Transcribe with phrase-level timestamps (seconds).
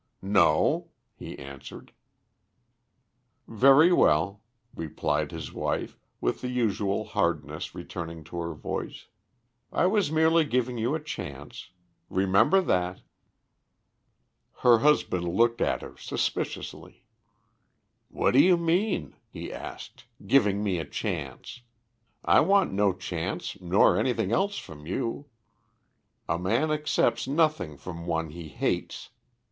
[0.23, 1.93] "No," he answered.
[3.47, 4.41] "Very well,"
[4.75, 9.09] replied his wife, with the usual hardness returning to her voice.
[9.71, 11.69] "I was merely giving you a chance.
[12.09, 13.01] Remember that."
[14.63, 17.03] Her husband looked at her suspiciously.
[18.09, 21.61] "What do you mean?" he asked, "giving me a chance?
[22.25, 25.27] I want no chance nor anything else from you.
[26.27, 29.11] A man accepts nothing from one he hates.